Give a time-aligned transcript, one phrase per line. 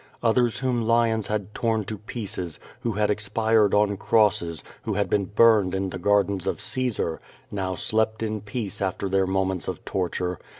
[0.23, 5.25] Others whom lions had torn to pieces, who had expired on crosses, who had been
[5.25, 10.39] burned in the gardens of Caesar, now slept in peace after their moments of torture.